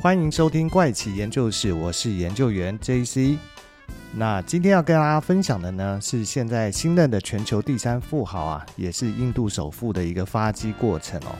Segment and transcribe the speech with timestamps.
[0.00, 3.36] 欢迎收听怪奇研究室，我是研究员 JC。
[4.14, 11.34] 那今天要跟大家分享的呢，是现在新任的全球第三富豪啊，也是印度首富的一个发迹过程哦。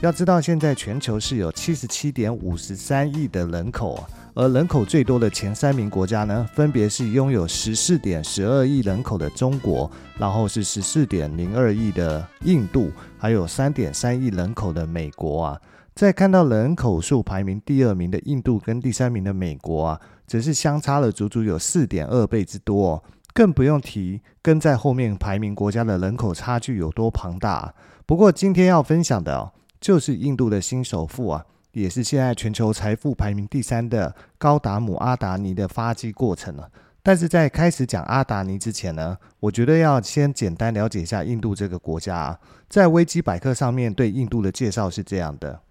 [0.00, 15.60] 要知道，现在全球是有七十七点五十三亿的人口啊，而人口最多的前三名国家呢，分别是拥有十四点十二亿人口的中国，然后是十四点零二亿的印度，还有三点三亿人口的美国啊。
[15.98, 23.02] 在看到人口数排名第二名的印度跟第三名的美国啊，只是相差了足足有四点二倍之多哦，
[23.34, 27.74] 更不用提跟在后面排名国家的人口差距有多庞大。
[28.06, 36.70] 不过今天要分享的哦，就是印度的新首富啊，也是现在全球财富排名第三的高达姆阿达尼的发迹过程了。
[37.02, 42.38] 但是在开始讲阿达尼之前呢，我觉得要先简单了解一下印度这个国家啊。
[42.68, 45.62] 在维基百科上面对印度的介绍是这样的。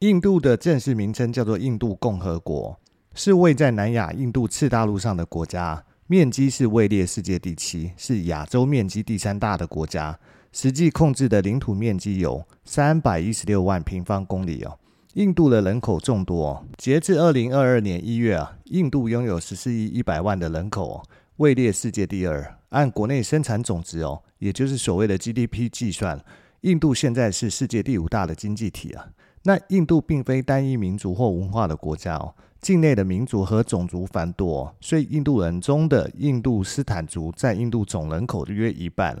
[0.00, 2.78] 印度的正式名称叫做印度共和国，
[3.14, 10.18] 是位在南亚印度次大陆上的国家，面积是位列世界第七，是亚洲面积第三大的国家，
[10.52, 14.78] 实际控制的领土面积有三百一十六万平方公里哦。
[15.14, 21.02] 印度的人口众多，截至二零二二年一月啊，印度拥有十四亿一百万的人口，
[21.36, 22.58] 位列世界第二。
[22.70, 26.20] 按国内生产总值哦，也就是所谓的 GDP 计算，
[26.62, 29.06] 印度现在是世界第五大的经济体啊。
[29.44, 39.16] 那印度并非单一民族或文化的国家哦，境内的民族和种族繁多，所以印度人中的印度斯坦族在印度总人口的约一半。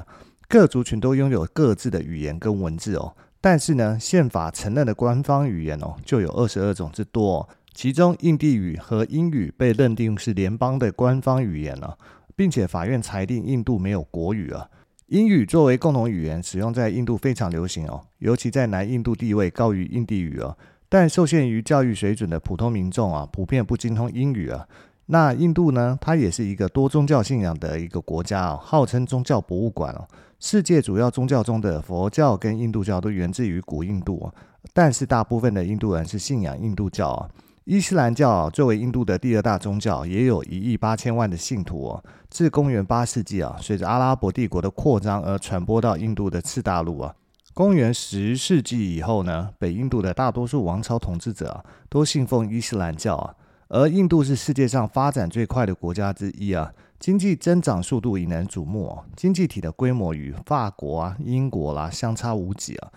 [0.48, 11.98] 各族群都拥有各自的语言跟文字哦，但是呢，宪法承认的官方语言哦就有二十二种之多，其中印地语和英语被认定是联邦的官方语言了，
[12.34, 14.68] 并且法院裁定印度没有国语啊。
[15.14, 20.58] 英语作为共同语言，使用在印度非常流行哦，尤其在南印度地位高于印地语哦。
[20.88, 24.66] 但受限于教育水准的普通民众啊，普遍不精通英语啊。
[25.06, 30.04] 那印度呢，它也是一个多宗教信仰的一个国家哦，号称宗教博物馆哦。
[30.40, 34.28] 世界主要宗教中的佛教跟印度教都源自于古印度，
[34.72, 37.30] 但是大部分的印度人是信仰印度教啊。
[37.64, 42.04] 伊斯兰教作为印度的第二大宗教，也有一亿八千万的信徒哦。
[42.28, 47.14] 自公元八世纪啊，随着阿拉伯帝国的扩张而传播到印度的次大陆啊。
[47.54, 53.34] 公元十世纪以后呢，北印度的大多数王朝统治者啊，都信奉伊斯兰教啊。
[53.68, 56.70] 而印度是世界上发展最快的国家之一啊，
[57.00, 59.04] 经济增长速度引人瞩目哦。
[59.16, 62.92] 经济体的规模与法国啊、英国啦相差无几啊。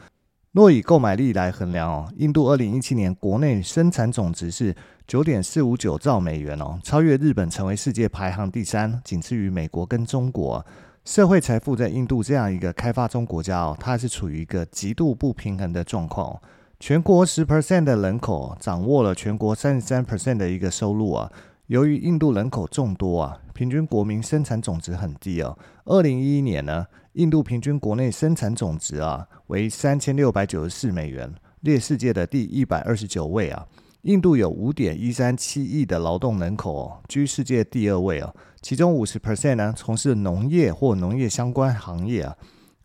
[0.57, 4.75] 若以购买力来衡量哦，印度二零一七年国内生产总值是
[5.05, 10.65] 九点四五九兆美元哦，超越日本成为世界排行第三，仅次于美国跟中国。
[11.05, 16.41] 社会财富在印度这样一个开发中国家哦，它是处于一个极度不平衡的状况。
[16.79, 21.31] 全国十 percent 的人口掌握了全国三十三 percent 的一个收入啊。
[21.67, 25.57] 由于印度人口众多啊，平均国民生产总值很低哦。
[25.83, 31.29] 二零一一年呢，印度平均国内生产总值啊为三千六百九十四美元，
[31.61, 33.67] 列世界的第一百二十九位啊。
[34.03, 38.33] 印度有五点一三七亿的劳动人口哦，居世界第二位哦。
[38.61, 42.33] 其中五十 percent 呢从事农业或农业相关行业啊，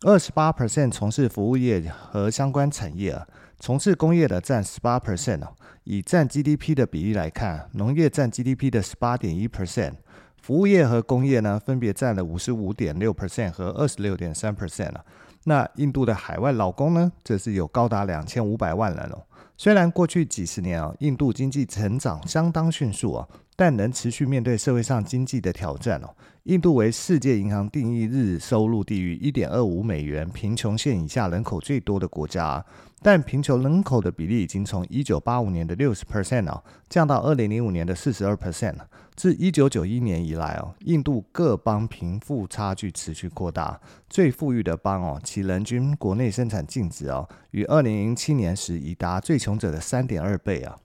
[0.05, 1.81] 二十八 percent 从事服务业
[2.11, 3.25] 和相关产业啊。
[3.57, 5.55] 从事工业的占十八 percent 哦，
[5.85, 9.93] 以占 GDP 的比例来看，农业占 GDP 的十八点一 percent，
[10.41, 15.05] 服务业和工业呢分别占了五十五点六 percent 和二十六点三 percent 了。
[15.45, 19.23] 那印度的海外劳工呢，则是有高达两千五百万人哦。
[19.55, 23.25] 虽然过去几十年啊，印度经济成长相当迅速啊。
[23.55, 26.09] 但能持续面对社会上经济的挑战哦。
[26.43, 32.65] 印度为世界银行定义日收入低于一点二五美元贫穷线以下人口最多的国家，
[33.01, 38.75] 但贫穷人口的比例已经从一九八五年的六十 percent 哦，降到二零零五年的四十二 percent。
[39.15, 43.79] 自一九九一年以来哦，印度各邦贫富差距持续扩大，
[44.09, 50.75] 最富裕的邦哦，其人均国内生产净值哦，于二零零七年时已达最穷者的三点二倍啊。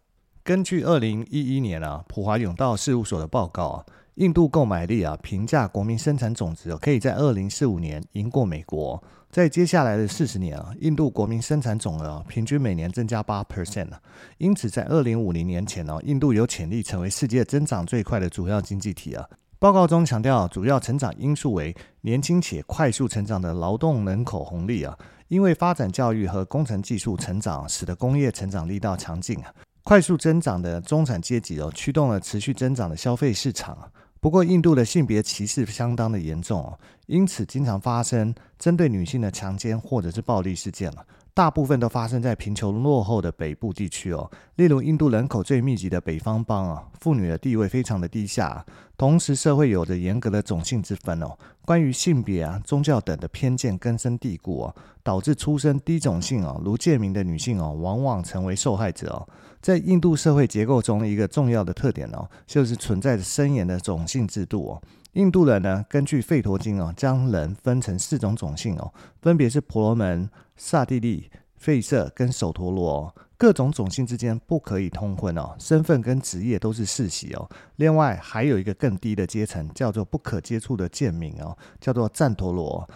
[0.49, 3.85] 根据二零一一年啊，普华永道事务所的报告啊，
[4.15, 9.05] 印度购买力啊，评价国民生产总值可以在二零四五年赢过美国。
[9.29, 14.01] 在接下来的四十年啊，印度国民生产总额平均每年增加八 percent 啊，
[14.39, 19.29] 因此在二零五零年前哦，印度有潜力成为世界增长最快的主要经济体啊。
[19.59, 24.97] 报告中强调，主要成长因素为年轻且快速成长的劳动人口红利啊，
[25.29, 29.53] 因为发展教育和工程技术成长，使得工业成长力道强劲啊，
[29.89, 33.91] 快速增长的中产阶级哦，驱动了持续增长的消费市场。
[34.21, 41.07] 不过，印度的性别歧视相当的严重哦，因此经常发生针对女性的强奸或者是暴力事件了。
[41.33, 48.63] 大部分都发生在贫穷落后的北部地区哦，例如印度人口最密集的北方邦啊，妇女的地位非常的低下，
[48.99, 59.27] 同时社会有着严格的种姓之分哦，关于性别啊、宗教等的偏见根深蒂固哦，导致出身低种姓哦，如贱民的女性哦，往往成为受害者哦。
[59.61, 64.83] 在印度社会结构中，一个重要的特点哦，就是存在着森严的种姓制度哦。
[65.15, 73.15] 印度人呢，根据《吠陀经》哦，将人分成四种种姓哦，分别是婆罗门、刹帝利、吠舍跟首陀罗。
[73.37, 77.49] 各种种姓之间不可以通婚哦，身份跟职业都是世袭哦。
[77.77, 82.89] 另外还有一个更低的阶层，叫做不可接触的贱民哦，叫做赞陀罗。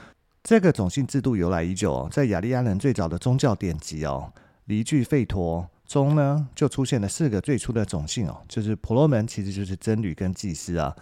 [0.43, 4.32] 这个种姓制度由来已久哦，在雅利安人最早的宗教典籍哦，
[4.65, 5.62] 《离句吠陀》
[5.93, 10.97] 中呢，就出现了四个最初的种姓哦，就是婆罗门其实就是僧侣跟祭司啊。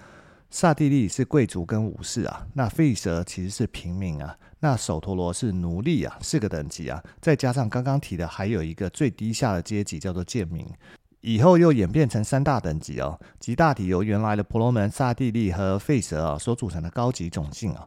[0.50, 10.66] 刹帝利是贵族跟武士啊，那吠舍其实是平民啊，那首陀罗是奴隶啊，四个等级啊，再加上刚刚提的还有一个最低下的阶级叫做贱民，
[11.20, 17.86] 以后又演变成三大等级哦，即大体由原来的婆罗门、刹帝利和吠舍啊所组成的高级种姓啊。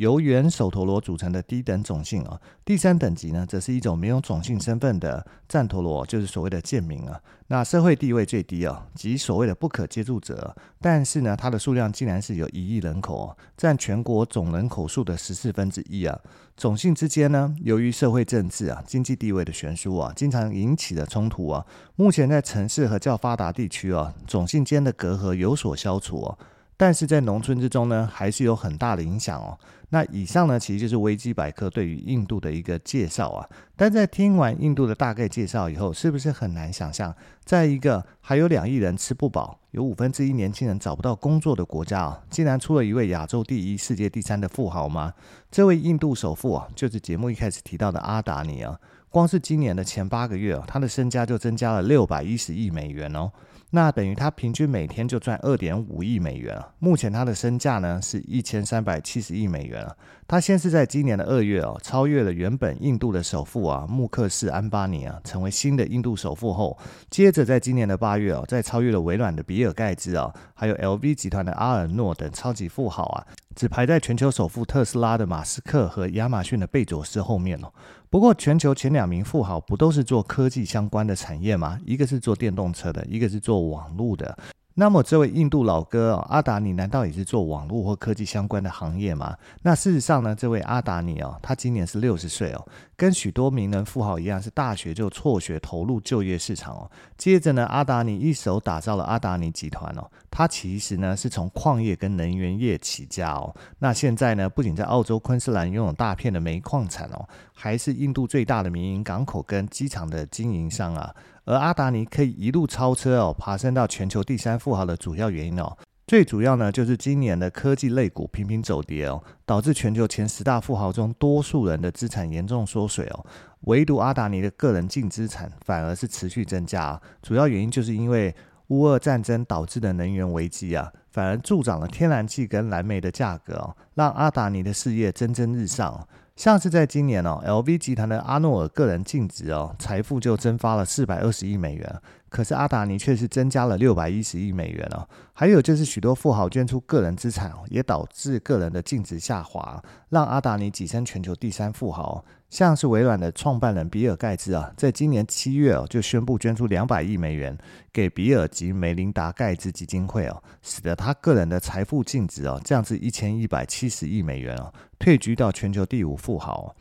[0.00, 7.20] 由原首陀罗组成的低等种姓啊，第三等级呢，则是一种没有种姓身份的赞陀罗，就是所谓的贱民啊。
[7.48, 16.18] 那社会地位最低啊，即所谓的不可接触者，但是呢，它的数量竟然是有一亿人口，占全国总人口数的十四分之一啊。
[16.56, 21.66] 种姓之间呢，由于社会政治啊、经济地位的悬殊啊，经常引起的冲突啊，
[21.96, 26.38] 目前在城市和较发达地区啊，种姓间的隔阂有所消除啊。
[26.80, 29.58] 但是在农村之中呢，还是有很大的影响哦。
[29.90, 33.46] 那以上呢，其实就是维基百科对于印度的一个介绍啊。
[33.76, 45.12] 但在听完印度的大概介绍以后，是不是很难想象，在一个还有两亿人吃不饱、有五分之一年轻人找不到工作的国家啊，竟然出了一位亚洲第一、世界第三的富豪吗？
[45.50, 48.80] 这位印度首富啊，就是节目一开始提到的阿达尼啊。
[49.10, 53.30] 光是今年的前八个月，他的身家就增加了六百一十亿美元哦。
[53.72, 56.72] 那等于他平均每天就赚二点五亿美元啊！
[56.80, 59.96] 目前他的身价呢是一千三百七十亿美元啊！
[60.30, 66.78] 他先是在今年的二月哦，超越了原本印度的首富啊穆克斯安巴尼啊，成为新的印度首富后，
[67.10, 77.72] 接着在今年的八月哦，再超越了微软的比尔盖茨啊，还有 LV 集团的阿尔诺等超级富豪啊，只排在全球首富特斯拉的马斯克和亚马逊的贝佐斯后面哦。
[78.08, 81.76] 不过，全球前两名富豪不都是做科技相关的产业吗？
[81.84, 84.38] 一个是做电动车的，一个是做网络的。
[84.74, 89.36] 那么这位印度老哥哦，阿达尼难道也是做网络或科技相关的行业吗？
[89.62, 96.90] 那事实上呢，这位阿达尼哦，他今年是六十岁哦，跟许多名人富豪一样，是大学就辍学投入就业市场哦。
[97.18, 103.54] 接着呢，阿达尼一手打造了阿达尼集团哦，他其实呢是从矿业跟能源业起家哦。
[103.80, 111.14] 那现在呢，不仅在澳洲昆士兰拥有大片的煤矿产哦，还是印度最大的民营港口跟机场的经营商啊。
[111.50, 115.76] 而阿达尼可以一路超车哦，爬升到全球第三富豪的主要原因哦，
[116.06, 123.26] 最主要呢就是今年的科技类股频频走跌哦，导致全球前十大富豪中多数人的资产严重缩水哦，
[123.62, 128.32] 唯独阿达尼的个人净资产反而是持续增加，主要原因就是因为
[128.68, 136.06] 乌俄战争导致的能源危机啊，反而助长了天然气跟蓝煤的价格哦，让阿达尼的事业蒸蒸日上。
[136.40, 145.06] 像是在今年哦，LV 集团的阿诺尔个人净值哦，财富就蒸发了四百二十亿美元，可是阿达尼却是增加了六百一十亿美元哦。
[145.34, 152.24] 还有就是许多富豪捐出个人资产，也导致个人的净值下滑，让阿达尼跻身全球第三富豪。
[152.48, 157.56] 像是微软的创办人比尔盖茨啊，在今年七月哦，就宣布捐出两百亿美元
[157.92, 166.74] 给比尔及梅琳达盖茨基金会哦，使得他个人的财富净值哦降至一千一百七十亿美元哦，退居到全球第五富豪。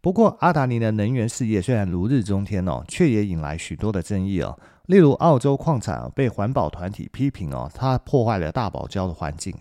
[0.00, 4.56] 不过，阿达尼的能源事业虽然如日中天哦，却也引来许多的争议哦。
[4.88, 9.54] 例如，澳洲矿产被环保团体批评哦，它破坏了大堡礁的环境，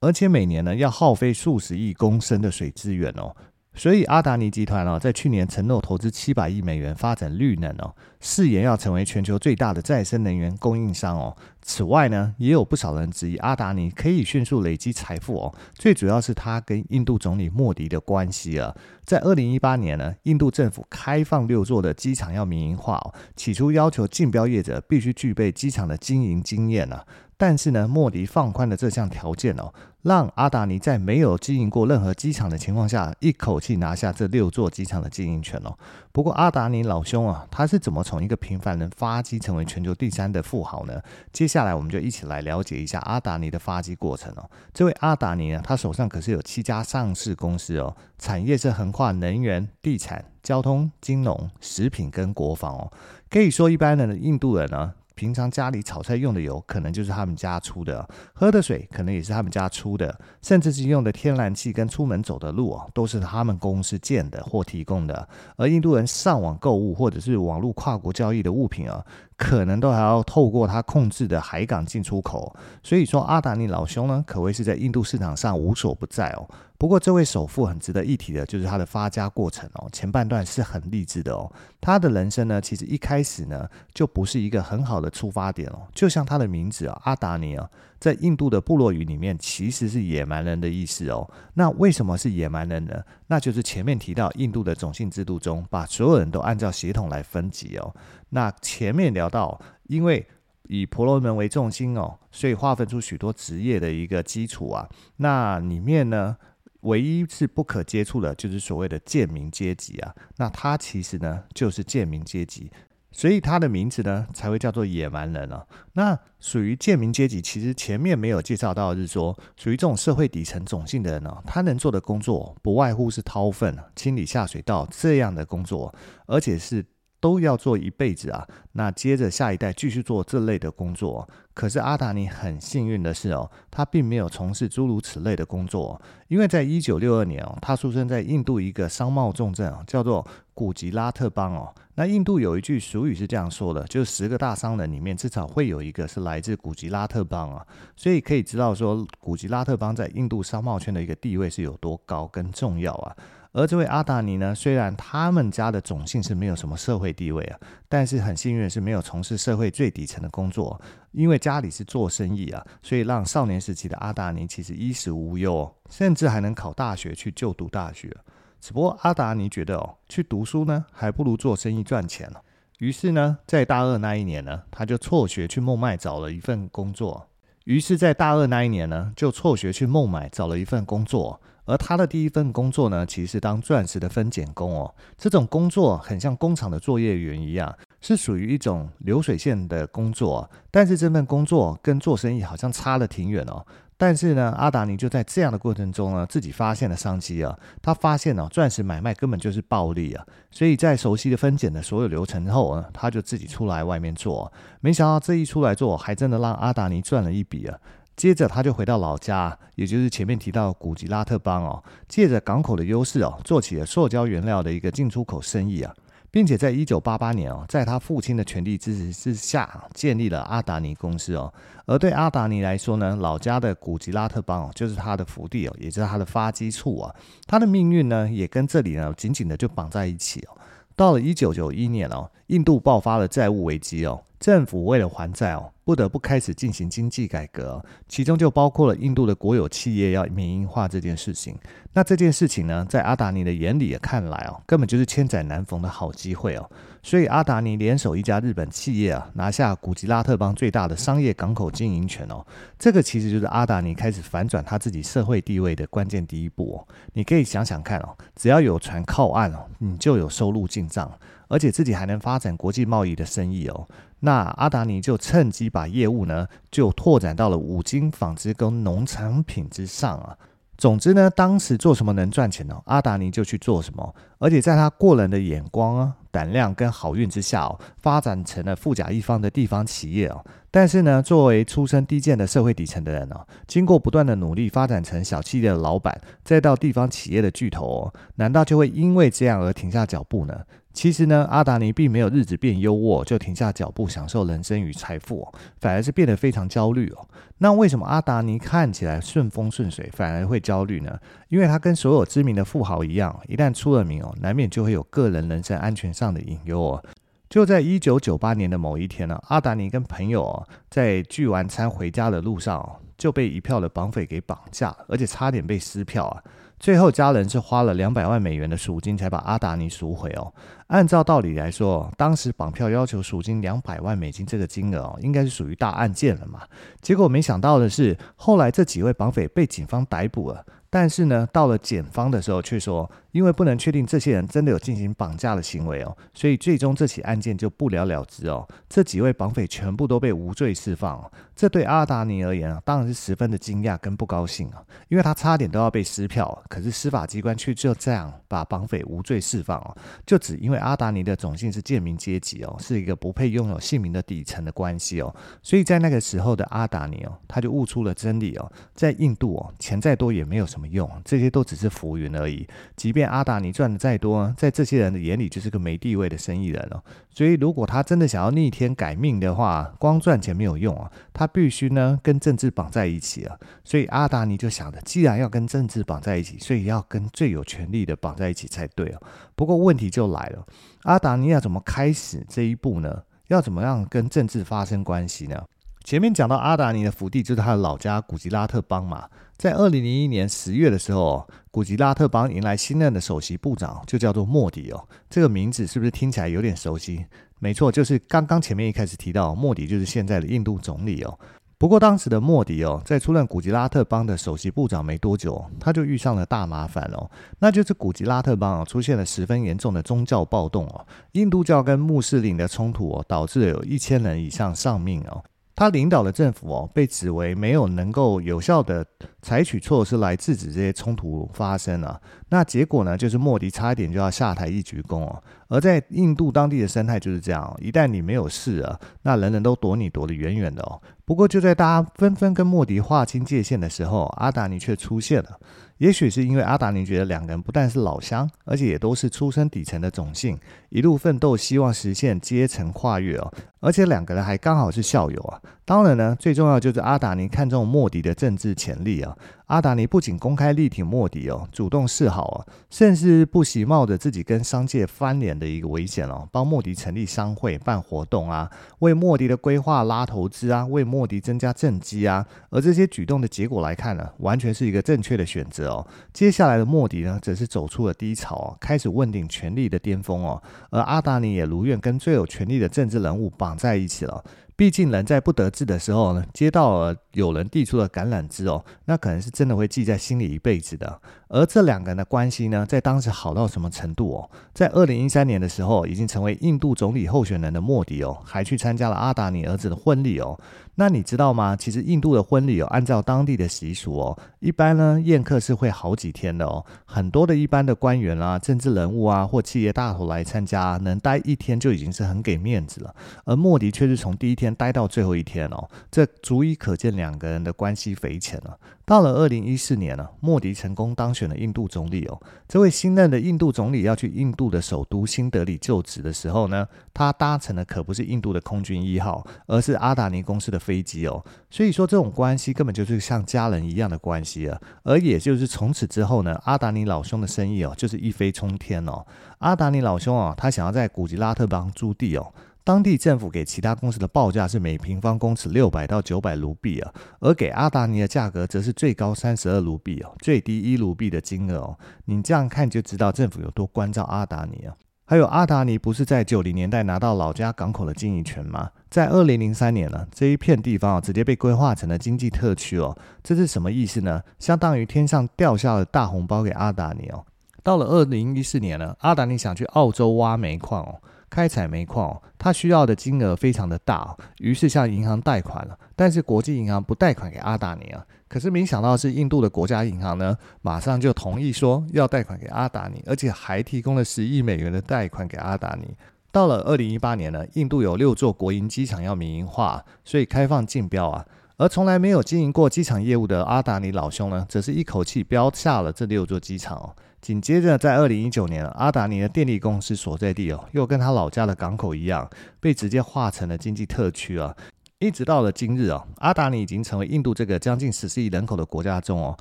[0.00, 3.32] 而且每年呢要耗费数十亿公升的水资源哦。
[3.74, 11.34] 所以阿达尼集团哦，在去年承诺投资七百亿美元发展绿能哦，誓言要成为全球最大的再生能源供应商哦。
[11.62, 18.74] 此外呢，也有不少人质疑阿达尼可以迅速累积财富哦，最主要是他跟印度总理莫迪的关系啊。
[19.04, 27.04] 在二零一八年呢，印度政府开放六座的机场要民营化哦，起初要求竞标业者必须具备机场的经营经验啊。
[27.42, 35.76] 但是呢，莫迪放宽了这项条件哦，让阿达尼在没有经营过任何机场的情况下，一口气拿下这六座机场的经营权哦。
[36.12, 41.02] 不过阿达尼老兄啊，他是怎么从一个平凡人发迹成为全球第三的富豪呢？
[41.32, 44.48] 接下来我们就一起来了解一下阿达尼的发迹过程哦。
[44.72, 52.92] 这位阿达尼呢，他手上可是有七家上市公司哦，产业是横跨能源、地产、交通、金融、食品跟国防哦。
[53.28, 54.92] 可以说，一般人的印度人呢。
[55.14, 65.28] 平常家里炒菜用的油，可能就是他们家出的；喝的水，可能也是他们家出的；甚至是用的天然气跟出门走的路哦，都是他们公司建的或提供的。
[65.56, 69.04] 而印度人上网购物或者是网络跨国交易的物品啊，
[69.42, 72.54] 可能都还要透过他控制的海港进出口。
[72.80, 76.48] 所以说，阿达尼老兄呢，可谓是在印度市场上无所不在哦。
[76.78, 79.88] 不过，这位首富很值得一提的，就是他的发家过程哦。
[79.92, 81.50] 前半段是很励志的哦。
[81.80, 85.82] 他的人生呢，其实一开始呢，就不是一个很好的出发点哦。
[85.92, 87.68] 就像他的名字啊，阿达尼啊，
[88.00, 91.28] 在印度的部落语里面，其实是野蛮人的意思哦。
[91.54, 93.00] 那为什么是野蛮人呢？
[93.28, 97.94] 那就是前面提到印度的种姓制度中，把所有人都按照血统来分级哦。
[98.34, 100.26] 那前面聊到，因为
[100.68, 104.88] 以婆罗门为重心哦，所以划分出许多职业的一个基础啊。
[105.18, 106.38] 那里面呢，
[106.80, 110.14] 唯一是不可接触的，就是所谓的贱民阶级啊。
[110.38, 112.72] 那他其实呢，就是贱民阶级，
[113.10, 115.66] 所以他的名字呢，才会叫做野蛮人啊。
[115.92, 126.82] 那属于贱民阶级，其实前面没有介绍到，是说属于这种社会底层种姓的人呢，他能做的工作，不外乎是掏粪、清理下水道这样的工作，而且是。
[127.22, 131.26] 都要做一辈子啊，那接着下一代继续做这类的工作。
[131.54, 141.72] 可是阿达尼很幸运的是哦，他并没有从事诸如此类的工作，因为在一九六二年哦，他出生在印度一个商贸重镇，叫做古吉拉特邦哦。
[141.94, 147.64] 那印度有一句俗语是这样说的，就是十个大商人里面至少会有一个是来自古吉拉特邦啊，
[147.94, 153.14] 所以可以知道说古吉拉特邦在印度商贸圈的一个地位是有多高跟重要啊。
[153.52, 160.80] 而这位阿达尼呢，虽然他们家的种姓是没有什么社会地位啊，但是很幸运是没有从事社会最底层的工作，
[161.10, 168.16] 因为家里是做生意啊，所以让少年时期的阿达尼其实衣食无忧，甚至还能考大学去就读大学。
[168.58, 172.40] 只不过阿达尼觉得哦，去读书呢，还不如做生意赚钱了。
[172.78, 177.28] 于是呢，在大二那一年呢，他就辍学去孟买找了一份工作。
[177.64, 181.40] 于是，在大二那一年呢，就辍学去孟买找了一份工作。
[181.64, 184.94] 而他的第一份工作呢，其实是当钻石的分拣工哦。
[185.16, 190.50] 这种工作很像工厂的作业员一样，是属于一种流水线的工作。
[190.70, 193.64] 但是这份工作跟做生意好像差了挺远哦。
[193.96, 197.56] 但是呢，阿达尼就在这样的过程中呢，自己发现了商机啊。
[197.80, 200.26] 他发现呢，钻石买卖根本就是暴利啊。
[200.50, 204.52] 所以在熟悉的分拣的所有流程后呢，他就自己出来外面做。
[204.80, 207.78] 没想到这一出来做，还真的让阿达尼赚了一笔啊。
[208.14, 215.92] 接着他就回到老家，也就是前面提到古吉拉特邦哦，借着港口的优势哦，做起了塑胶原料的一个进出口生意啊，
[216.30, 221.52] 并且在一九八八年哦，在他父亲的全力支持之下，建立了阿达尼公司哦。
[221.86, 227.14] 而对阿达尼来说呢，老家的古吉拉特邦哦，就是他的福地哦，也就是他的发迹处啊。
[227.46, 230.56] 他的命运呢，也跟这里呢紧紧的就绑在一起哦。
[230.94, 234.22] 到了一九九一年哦，印度爆发了债务危机哦。
[234.42, 241.56] 政府为了还债哦，不得不开始进行经济改革，其中就包括了印度的国有企业要民营化这件事情。
[241.92, 246.68] 那这件事情呢，在阿达尼的眼里也看来哦，根本就是千载难逢的好机会哦。
[247.04, 252.44] 所以阿达尼联手一家日本企业啊，拿下古吉拉特邦最大的商业港口经营权哦。
[252.76, 256.88] 这个其实就是阿达尼开始反转他自己社会地位的关键第一步哦。
[257.12, 261.08] 你可以想想看哦，只要有船靠岸哦，你就有收入进账。
[261.52, 263.86] 而且自己还能发展国际贸易的生意哦，
[264.20, 270.34] 那阿达尼就趁机把业务呢就拓展到了五金、纺织跟农产品之上啊。
[270.78, 272.80] 总之呢，当时做什么能赚钱呢？
[272.86, 274.14] 阿达尼就去做什么。
[274.38, 280.42] 而且在他过人的眼光啊、胆量跟好运之下哦，发展成了富甲一方的地方企业哦。
[280.70, 290.58] 但是呢，作为出身低贱的社会底层的人哦，经过不断的努力，发展成小企业的老板，再到地方企业的巨头哦，难道就会因为这样而停下脚步呢？
[290.92, 297.26] 其实呢，阿达尼并没有日子变优渥就停下脚步享受人生与财富，反而是变得非常焦虑哦。
[297.58, 301.18] 那为什么阿达尼看起来顺风顺水，反而会焦虑呢？
[301.48, 307.04] 因为他跟所有知名的富豪一样，一旦出了名哦，难免就会有个人人身安全上的隐忧哦。
[307.48, 316.42] 就在一九九八年的某一天呢，阿达尼跟朋友，在聚完餐回家的路上，就被一票的绑匪给绑架，而且差点被撕票啊。
[316.82, 320.52] 最后，家人是花了两百万美元的赎金才把阿达尼赎回哦。
[320.88, 326.62] 按照道理来说，当时绑票要求赎金两百万美金这个金额哦，应该是属于大案件了嘛。
[327.00, 330.66] 结果没想到的是，后来这几位绑匪被警方逮捕了。
[330.94, 338.68] 但是呢，到了检方的时候，却说因为不能确定这些人真的有进行绑架的行为哦，所以最终这起案件就不了了之哦。
[338.90, 341.32] 这几位绑匪全部都被无罪释放哦。
[341.56, 349.96] 这对阿达尼而言啊，当然是十分的惊讶跟不高兴啊，因为他差点都要被撕票，可是司法机关却就这样把绑匪无罪释放哦，
[350.26, 360.81] 就只因为阿达尼的种姓是贱民阶级哦，是一个不配拥有姓名的底层的关系哦，所以在那个时候的阿达尼哦，他就悟出了真理哦，在印度哦，钱再多也没有什么。
[360.90, 362.66] 用这些都只是浮云而已。
[362.96, 367.02] 即便阿达尼赚的再多，在这些人的眼里就是个没地位的生意人哦。
[367.34, 373.56] 所以，如果他真的想要逆天改命的话，光赚钱没有用啊，他必须呢跟政治绑在一起啊。
[373.84, 379.20] 所以阿达尼就想着，既然要跟政治绑在一起，所以要跟最有权力的绑在一起才对啊。
[379.54, 380.66] 不过问题就来了，
[381.04, 383.22] 阿达尼要怎么开始这一步呢？
[383.48, 385.62] 要怎么样跟政治发生关系呢？
[386.04, 389.28] 前面讲到阿达尼的福地就是他的老家古吉拉特邦嘛。
[389.56, 395.08] 在二零零一年十月的时候，古吉拉特邦迎来新任的首席部长，就叫做莫迪哦。
[395.30, 397.24] 这个名字是不是听起来有点熟悉？
[397.60, 401.38] 没错，就是刚刚前面一开始提到，莫迪就是现在的印度总理哦。
[401.78, 407.28] 不过当时的莫迪哦，在出任古吉拉特邦的首席部长没多久，他就遇上了大麻烦哦。
[407.58, 415.42] 那就是古吉拉特邦哦，出现了十分严重的宗教暴动哦，印度教跟穆斯林的冲突哦，导致了有一千人以上丧命哦。
[415.74, 419.04] 他领导的政府哦，被指为没有能够有效的
[419.42, 422.18] 采取措施来制止这些冲突发生啊。
[422.48, 425.42] 那结果呢，就是莫迪差一点就要下台一鞠躬哦。
[425.68, 431.00] 而在印度当地的生态就是这样，一旦你没有事啊，那人人都躲你躲得远远的哦。
[431.24, 435.58] 不过就在大家纷纷跟莫迪划清界限的时候，阿达尼却出现了。
[435.98, 440.58] 也许是因为阿达尼觉得两个人不但是老乡，而且也都是出身底层的种姓，
[440.88, 443.52] 一路奋斗，希望实现阶层跨越哦。
[443.80, 445.60] 而且两个人还刚好是校友啊。
[445.84, 449.31] 当然呢，最重要就是阿达尼看中莫迪的政治潜力啊。
[449.66, 462.46] 阿达尼不仅公开力挺莫迪哦，主动示好啊，甚至不惜冒着自己跟商界翻脸的一个危险哦，帮莫迪成立商会、办活动啊，为莫迪的规划拉投资啊，为莫迪增加政绩啊。
[462.68, 466.06] 而这些举动的结果来看呢，完全是一个正确的选择哦。
[466.34, 470.62] 接下来的莫迪呢，则是走出了低潮哦，开始问鼎权力的巅峰哦。
[470.90, 474.44] 而阿达尼也如愿跟最有权力的政治人物绑在一起了。
[474.74, 481.20] 毕竟人在不得志的时候呢，接到了有人递出了橄榄枝哦，那可能是真的会记在心里一辈子的。
[481.48, 484.50] 而这两个人的关系呢，在当时好到什么程度哦？
[484.72, 490.58] 在二零一三年的时候，已经成为印度总理候选人的莫迪哦，还去参加了阿达尼儿子的婚礼哦。
[490.94, 491.76] 那你知道吗？
[491.76, 496.82] 其实印度的婚礼哦，按照当地的习俗哦，一般呢宴客是会好几天的哦。
[497.04, 503.14] 很多的一般的官员啊、政治人物啊或企业大头来参加，能待一天就已经是很给面子了。
[503.44, 508.76] 而莫迪却是从第一天待到最后一天哦，这足以可见两两个人的关系匪浅了。
[509.04, 512.40] 到了二零一四年呢，莫迪成功当选了印度总理哦。
[512.68, 521.44] 这位新任的印度总理要去印度的首都新德里就职的时候呢，他搭乘的可不是印度的空军一号，而是阿达尼公司的飞机哦。
[521.70, 524.80] 所以说这种关系根本就是像家人一样的关系啊。
[525.04, 529.24] 而也就是从此之后呢，阿达尼老兄的生意哦，就是一飞冲天哦。
[529.58, 532.52] 阿达尼老兄啊，他想要在古吉拉特邦租地哦。
[532.84, 541.98] 当地政府给其他公司的报价是每平方公尺六百到九百卢比啊，而给阿达尼的价格则是最高三十二卢比哦，最低一卢比的金额哦。
[542.24, 544.94] 你这样看就知道政府有多关照阿达尼啊。
[545.24, 548.90] 还有阿达尼不是在九零年代拿到老家港口的经营权吗？
[549.08, 553.16] 在二零零三年呢，这一片地方啊直接被规划成了经济特区哦。
[553.42, 554.42] 这是什么意思呢？
[554.58, 557.46] 相当于天上掉下了大红包给阿达尼哦。
[557.84, 561.20] 到了二零一四年呢，阿达尼想去澳洲挖煤矿哦。
[561.52, 565.98] 开采煤矿，他需要的金额非常的大，于是向银行贷款了。
[566.16, 568.24] 但是国际银行不贷款给阿达尼啊。
[568.48, 576.16] 可是没想到是印度的国家银行呢，马上就同意说要贷款给阿达尼，而且还提供了十亿美元的贷款给阿达尼。
[576.50, 581.44] 到了二零一八年呢，印度有六座国营机场要民营化，所以开放竞标啊。
[581.76, 587.14] 而从来没有经营过机场业务的阿达尼老兄呢，则是一口气标下了这六座机场哦。
[587.42, 594.76] 紧接着在二零一九年，阿达尼的电力公司所在地哦，又跟他老家的港口一样，被直接划成了经济特区啊。
[595.22, 599.56] 一直到了今日啊，阿达尼已经成为印度这个将近十四亿人口的国家中哦，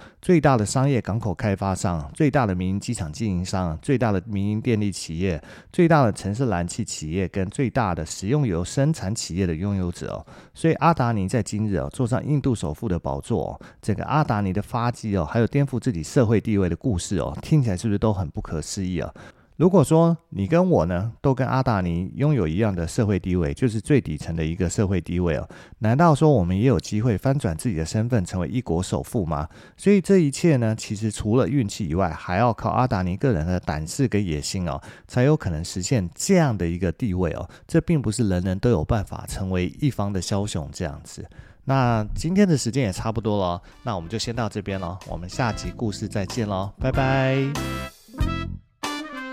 [0.20, 5.40] 最大的商业港口开发商、最大的民营机场经营商、最大的民营电力企业、
[5.72, 10.26] 最大的城市燃气企业跟最大的食用油生产企业的拥有者哦。
[10.56, 19.14] 所以阿达尼在今日哦，坐上印度首富的宝座哦，这个阿达尼的发迹哦，还有颠覆自己社会地位的故事哦，听起来是不是都很不可思议啊？
[19.58, 25.48] 如果说你跟我呢，都跟阿达尼拥有一样的社会地位，就是最底层的一个社会地位哦，
[25.80, 29.48] 难道说我们也有机会翻转自己的身份，成为一国首富吗？
[29.78, 37.48] 所以这一切呢，其实除了运气以外，还要靠阿达尼个人的胆识跟野心哦，才有可能实现这样的一个地位哦。
[37.68, 41.24] 这并不是人人都有办法成为一方的枭雄这样子。
[41.66, 47.52] 那今天的时间也差不多了，那我们就先到这边了，我们下集故事再见喽，拜拜。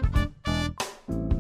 [0.01, 1.38] うん。